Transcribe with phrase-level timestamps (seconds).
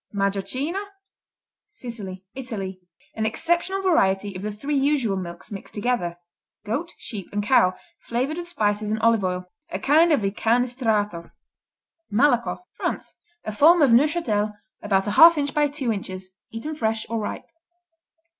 [0.15, 0.79] Majocchino
[1.69, 2.81] Sicily, Italy
[3.13, 6.17] An exceptional variety of the three usual milks mixed together:
[6.65, 9.51] goat, sheep and cow, flavored with spices and olive oil.
[9.69, 11.29] A kind of Incanestrato.
[12.11, 17.05] Malakoff France A form of Neufchâtel about a half inch by two inches, eaten fresh
[17.07, 17.45] or ripe.